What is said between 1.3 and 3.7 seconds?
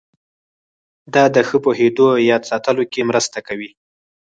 د ښه پوهېدو او یاد ساتلو کې مرسته کوي.